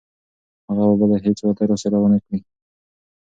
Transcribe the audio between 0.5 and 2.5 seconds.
هغه به بله هیڅ وعده راسره ونه کړي.